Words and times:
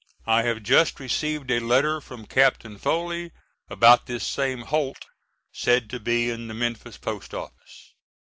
I 0.25 0.41
have 0.41 0.63
just 0.63 0.99
received 0.99 1.51
a 1.51 1.59
letter 1.59 2.01
from 2.01 2.25
Captain 2.25 2.79
Foley 2.79 3.31
about 3.69 4.07
this 4.07 4.25
same 4.25 4.61
Holt 4.61 5.05
said 5.53 5.91
to 5.91 5.99
be 5.99 6.31
in 6.31 6.47
the 6.47 6.55
Memphis 6.55 6.97
post 6.97 7.35
office. 7.35 7.93